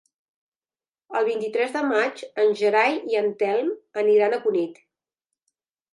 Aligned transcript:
El 1.19 1.27
vint-i-tres 1.27 1.75
de 1.75 1.83
maig 1.91 2.23
en 2.45 2.55
Gerai 2.63 2.99
i 3.13 3.19
en 3.23 3.31
Telm 3.43 3.71
aniran 4.05 4.37
a 4.39 4.45
Cunit. 4.47 4.85